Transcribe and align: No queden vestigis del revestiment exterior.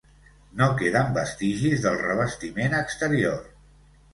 No 0.61 0.69
queden 0.79 1.11
vestigis 1.17 1.83
del 1.85 1.99
revestiment 2.01 2.77
exterior. 2.79 3.41